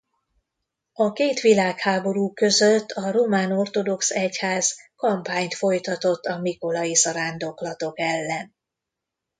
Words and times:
A 0.93 1.11
két 1.11 1.39
világháború 1.39 2.31
között 2.33 2.89
a 2.91 3.11
román 3.11 3.51
ortodox 3.51 4.09
egyház 4.11 4.75
kampányt 4.95 5.53
folytatott 5.55 6.25
a 6.25 6.39
mikolai 6.39 6.93
zarándoklatok 6.93 7.99
ellen. 7.99 8.53